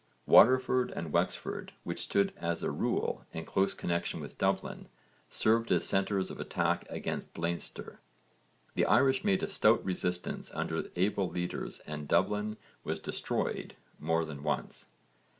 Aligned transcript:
Waterford 0.25 0.89
and 0.89 1.13
Wexford, 1.13 1.73
which 1.83 2.01
stood 2.01 2.33
as 2.35 2.63
a 2.63 2.71
rule 2.71 3.23
in 3.33 3.45
close 3.45 3.75
connexion 3.75 4.19
with 4.19 4.35
Dublin, 4.39 4.89
served 5.29 5.71
as 5.71 5.85
centres 5.87 6.31
of 6.31 6.39
attack 6.39 6.87
against 6.89 7.37
Leinster. 7.37 7.99
The 8.73 8.87
Irish 8.87 9.23
made 9.23 9.43
a 9.43 9.47
stout 9.47 9.85
resistance 9.85 10.49
under 10.55 10.85
able 10.95 11.29
leaders 11.29 11.81
and 11.85 12.07
Dublin 12.07 12.57
was 12.83 12.99
'destroyed' 12.99 13.75
more 13.99 14.25
than 14.25 14.41
once. 14.41 14.87